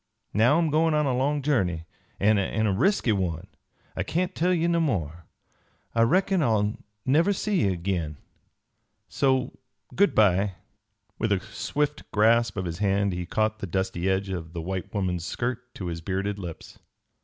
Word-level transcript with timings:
"Now 0.33 0.57
I'm 0.57 0.71
goin' 0.71 0.95
on 0.95 1.05
a 1.05 1.15
long 1.15 1.43
journey, 1.43 1.85
an' 2.19 2.37
a 2.39 2.73
resky 2.73 3.11
one; 3.13 3.45
I 3.95 4.01
kain't 4.01 4.33
tell 4.33 4.51
ye 4.51 4.65
no 4.67 4.79
more. 4.79 5.27
I 5.93 6.01
reckon 6.01 6.41
I'll 6.41 6.79
never 7.05 7.33
see 7.33 7.61
ye 7.65 7.73
agin. 7.73 8.17
So 9.09 9.59
good 9.95 10.15
by." 10.15 10.55
With 11.19 11.31
a 11.31 11.39
swift 11.39 12.09
grasp 12.09 12.57
of 12.57 12.65
his 12.65 12.79
hand 12.79 13.13
he 13.13 13.27
caught 13.27 13.59
the 13.59 13.67
dusty 13.67 14.09
edge 14.09 14.29
of 14.29 14.53
the 14.53 14.61
white 14.63 14.91
woman's 14.91 15.23
skirt 15.27 15.71
to 15.75 15.85
his 15.85 16.01
bearded 16.01 16.39
lips. 16.39 16.79